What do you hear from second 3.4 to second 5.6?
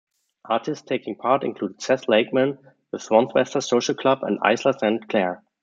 Social Club and Isla Saint Clair.